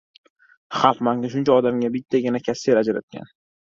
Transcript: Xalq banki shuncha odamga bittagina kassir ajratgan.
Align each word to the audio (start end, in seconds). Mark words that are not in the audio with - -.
Xalq 0.77 1.03
banki 1.09 1.31
shuncha 1.35 1.57
odamga 1.57 1.91
bittagina 1.97 2.43
kassir 2.49 2.81
ajratgan. 2.83 3.35